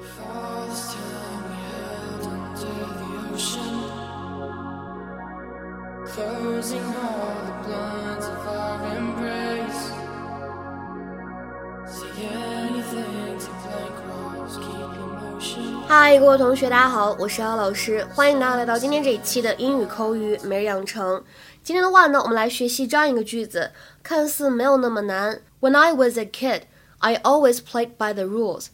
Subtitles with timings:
[0.00, 3.76] farthest time we held under the ocean
[6.06, 9.92] closing all the blinds of our embrace.
[11.86, 15.86] See anything to blank walls, keep emotion.
[15.86, 21.22] 嗨，各位同学，大家好，我是姚老师，欢迎大家来到今天这一期的英语口语每日养成。
[21.62, 23.72] 今天的话呢，我们来学习这样一个句子，
[24.02, 25.42] 看似没有那么难。
[25.60, 26.62] When I was a kid,
[27.00, 28.68] I always played by the rules.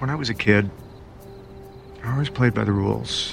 [0.00, 0.70] When I was a kid,
[2.02, 3.32] I always played by the rules.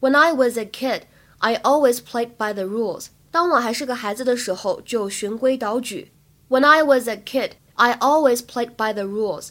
[0.00, 1.02] When I was a kid,
[1.38, 3.08] I always played by the rules.
[3.30, 6.12] 当我还是个孩子的时候，就循规蹈矩。
[6.48, 9.50] When I was a kid, I always played by the rules.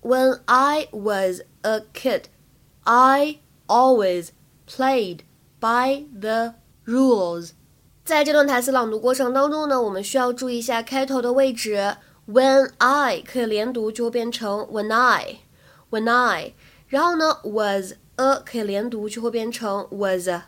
[0.00, 2.24] When I was a kid,
[2.84, 4.28] I always
[4.66, 5.20] played
[5.60, 7.52] by the rules.
[8.04, 11.96] 在这段台词朗读过程当中呢，我们需要注意一下开头的位置。
[12.26, 15.38] When I 可以连读，就会变成 When I。
[15.90, 16.54] when I，
[16.88, 20.44] 然后呢，was a 可以连读，就会变成 was a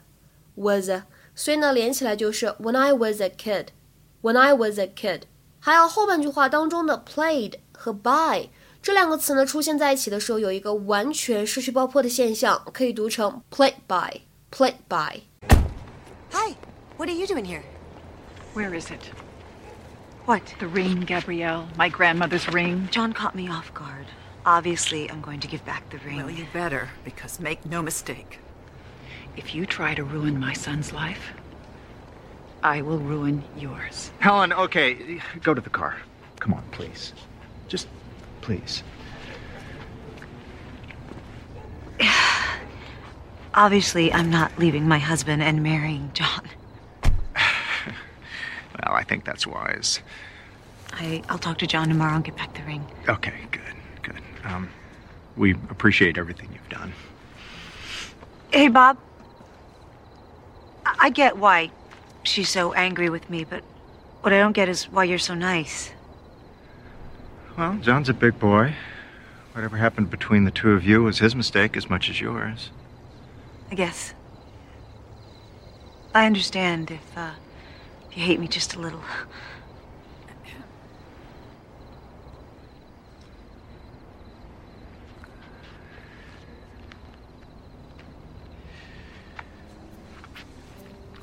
[0.55, 5.23] was a，所以呢连起来就是 when I was a kid，when I was a kid。
[5.61, 8.51] 还有后半句话当中的 played 和 by
[8.83, 15.23] 这两个词呢出现在一起的时候，有一个完全失去爆破的现象，可以读成 played by，played by。
[16.33, 16.55] Hi,
[16.99, 17.63] what are you doing here?
[18.55, 19.01] Where is it?
[20.27, 20.43] What?
[20.59, 21.67] The ring, Gabrielle.
[21.77, 22.89] My grandmother's ring.
[22.91, 24.07] John caught me off guard.
[24.46, 26.18] Obviously, I'm going to give back the ring.
[26.18, 28.40] Well, you better, because make no mistake.
[29.36, 31.34] If you try to ruin my son's life,
[32.64, 34.12] I will ruin yours.
[34.20, 35.98] Helen, okay, go to the car.
[36.40, 37.14] Come on, please.
[37.68, 37.88] Just
[38.42, 38.84] please.
[43.54, 46.48] Obviously, I'm not leaving my husband and marrying John.
[48.86, 50.00] Well, I think that's wise.
[50.94, 52.86] I, I'll talk to John tomorrow and get back the ring.
[53.10, 53.79] Okay, good, good.
[54.44, 54.70] Um,
[55.36, 56.94] we appreciate everything you've done.
[58.52, 58.98] Hey, Bob.
[60.86, 61.72] I, get why
[62.24, 63.64] she's so angry with me, but
[64.22, 65.92] what I don't get is why you're so nice.
[67.58, 68.76] Well, John's a big boy.
[69.54, 72.72] Whatever happened between the two of you was his mistake as much as yours.
[73.72, 74.14] I guess.
[76.14, 77.32] I understand if, uh,
[78.10, 79.02] if you hate me just a little.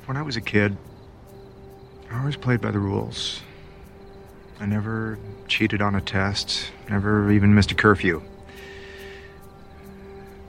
[0.07, 0.77] When I was a kid,
[2.09, 3.41] I always played by the rules.
[4.57, 5.19] I never
[5.49, 8.21] cheated on a test, never even missed a curfew.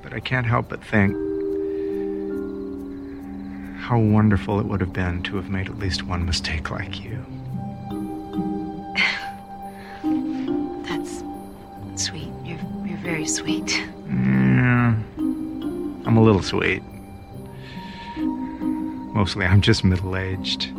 [0.00, 1.12] But I can't help but think
[3.80, 7.18] how wonderful it would have been to have made at least one mistake like you.
[10.86, 11.24] That's
[11.96, 12.30] sweet.
[12.44, 13.76] You're, you're very sweet.
[13.76, 14.94] Yeah,
[16.06, 16.84] I'm a little sweet.
[19.17, 20.69] Mostly, I'm just middle aged.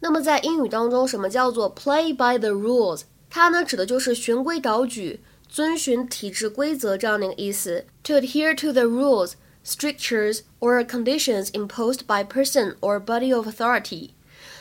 [0.00, 3.02] 那么在英语当中，什么叫做 play by the rules？
[3.28, 7.86] 它呢指的就是循规蹈矩、遵循体制规则这样的一个意思。
[8.04, 9.32] To adhere to the rules,
[9.64, 14.10] strictures or conditions imposed by person or body of authority。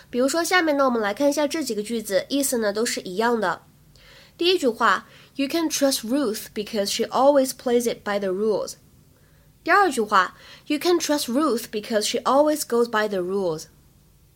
[0.10, 3.62] 比如说，下面呢我们来看一下这几个句子，意思呢都是一样的。
[4.38, 5.06] 第一句话，
[5.36, 8.74] You can trust Ruth because she always plays it by the rules。
[9.64, 10.36] 第二句话，
[10.68, 13.66] You can trust Ruth because she always goes by the rules。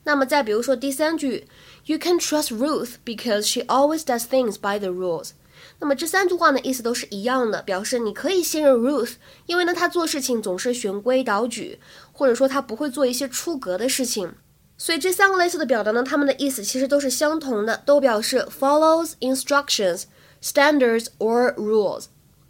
[0.03, 1.47] 那么再比如说第三句，
[1.85, 5.31] You can trust Ruth because she always does things by the rules。
[5.79, 11.79] 那么这三句话呢，意思都是一样的，表示你可以信任 Ruth，因为呢她做事情总是循规蹈矩，
[12.11, 14.33] 或者说她不会做一些出格的事情。
[14.77, 20.03] 所以这三个类似的表达呢，它们的意思其实都是相同的，都表示 follows instructions,
[20.41, 22.05] standards or rules。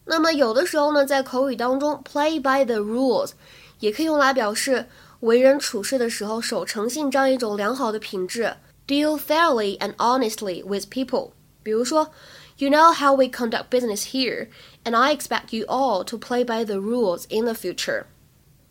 [0.05, 3.31] 那么有的时候呢，在口语当中，play by the rules
[3.79, 4.87] 也可以用来表示
[5.19, 8.55] 为人处事的时候守诚信这样一种良好的品质，
[8.87, 11.31] deal fairly and honestly with people。
[11.61, 12.09] 比如说，
[12.57, 14.47] You know how we conduct business here,
[14.83, 18.05] and I expect you all to play by the rules in the future.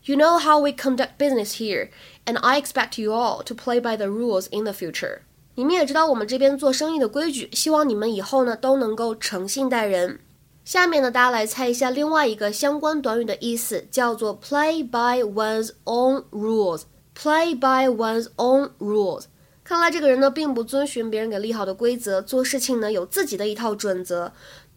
[0.05, 1.89] You know how we conduct business here,
[2.27, 5.21] and I expect you all to play by the rules in the future.
[5.55, 10.21] 你们也知道我们这边做生意的规矩，希望你们以后呢都能够诚信待人。
[10.65, 19.25] 下面呢，大家来猜一下另外一个相关短语的意思，叫做 play by one's own rules。play by one's own rules。
[19.65, 24.33] 看来这个人呢，并不遵循别人给立好的规则，做事情呢有自己的一套准则。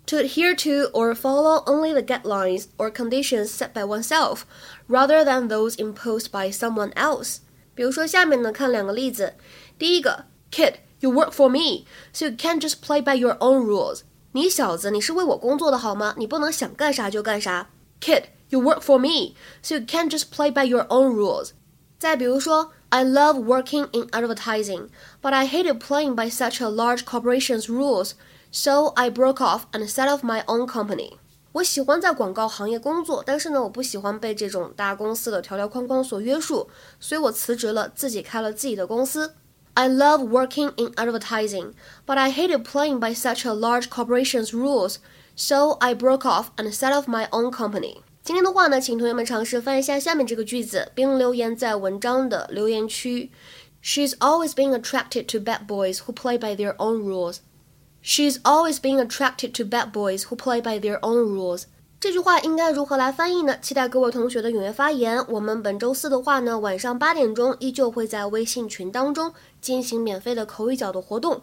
[0.07, 4.39] To adhere to or follow only the guidelines or conditions set by oneself,
[4.89, 7.37] rather than those imposed by someone else。
[7.75, 9.35] 比如说，下面呢看两个例子。
[9.77, 14.01] 第一个，Kid, you work for me, so you can't just play by your own rules。
[14.36, 16.14] 你小子，你是为我工作的好吗？
[16.18, 17.70] 你不能想干啥就干啥。
[18.02, 21.52] Kid, you work for me, so you can't just play by your own rules.
[21.98, 24.90] 再比如说，I love working in advertising,
[25.22, 28.10] but I hated playing by such a large corporation's rules,
[28.52, 31.14] so I broke off and set up my own company.
[31.52, 36.68] 我喜欢在广告行业工作，但是呢，我不喜欢被这种大公司的条条框框所约束，
[37.00, 39.32] 所以我辞职了，自己开了自己的公司。
[39.75, 41.73] I love working in advertising,
[42.05, 44.97] but I hated playing by such a large corporation's rules,
[45.35, 48.03] so I broke off and set up my own company.
[48.23, 53.31] 今天的话呢，请同学们尝试翻译一下下面这个句子，并留言在文章的留言区。
[53.81, 57.37] She's always been attracted to bad boys who play by their own rules.
[58.03, 61.63] She's always been attracted to bad boys who play by their own rules.
[61.98, 63.58] 这句话应该如何来翻译呢？
[63.62, 65.24] 期待各位同学的踊跃发言。
[65.28, 69.32] 我们本周四的话呢，晚上八点钟依旧会在微信群当中
[69.62, 71.42] 进行免费的口语角的活动。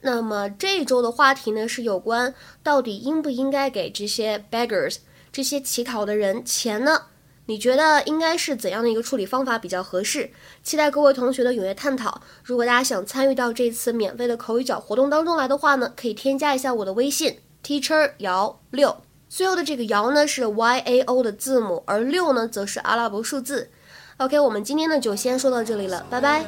[0.00, 2.34] 那么这一周的话题呢，是有关
[2.64, 4.96] 到底应不应该给这些 beggars
[5.30, 7.02] 这些乞讨的人钱呢？
[7.46, 10.32] 你觉得应该是怎样的一个处理方法比较合适？
[10.64, 12.20] 期待各位同学的踊跃探讨。
[12.42, 18.96] 如果大家想参与到这次免费的口语角活动当中来的话呢，可以添加一下我的微信 teacher 姚六，
[19.34, 23.70] 最后的这个姚呢是 Y A O 的字母，而六呢则是阿拉伯数字。
[24.18, 26.44] OK，我们今天呢就先说到这里了，拜拜。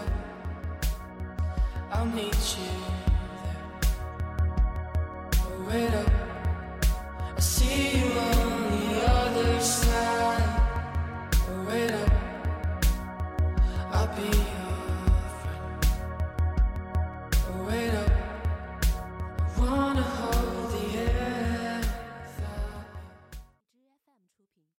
[1.91, 2.67] I'll meet you
[5.67, 5.81] there.
[5.81, 6.11] Wait up,
[7.35, 10.34] I see you on the other side.